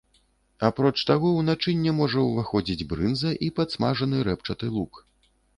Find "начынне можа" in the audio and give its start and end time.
1.49-2.19